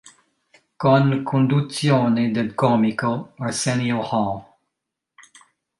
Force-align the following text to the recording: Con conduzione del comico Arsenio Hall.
Con 0.77 1.21
conduzione 1.21 2.31
del 2.31 2.55
comico 2.55 3.33
Arsenio 3.37 4.01
Hall. 4.09 4.45